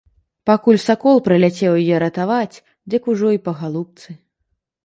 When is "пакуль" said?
0.49-0.79